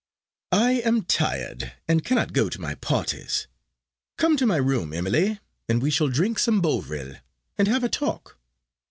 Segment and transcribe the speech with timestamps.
[0.55, 3.45] "I am tired, and cannot go to my parties.
[4.17, 5.39] Come to my room, Emily,
[5.69, 7.17] and we will drink some Bovril,
[7.55, 8.39] and have a talk.